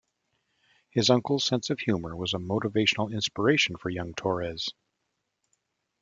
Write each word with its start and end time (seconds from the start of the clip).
His 0.89 1.11
uncle's 1.11 1.43
sense 1.45 1.69
of 1.69 1.79
humor 1.79 2.15
was 2.15 2.33
a 2.33 2.37
motivational 2.39 3.13
inspiration 3.13 3.75
for 3.75 3.91
young 3.91 4.15
Torres. 4.15 4.71